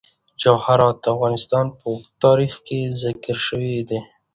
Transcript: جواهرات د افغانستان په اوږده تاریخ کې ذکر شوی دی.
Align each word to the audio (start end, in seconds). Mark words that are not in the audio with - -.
جواهرات 0.41 0.95
د 1.01 1.05
افغانستان 1.15 1.65
په 1.77 1.83
اوږده 1.89 2.15
تاریخ 2.23 2.53
کې 2.67 2.79
ذکر 3.03 3.37
شوی 3.47 3.75
دی. 3.89 3.99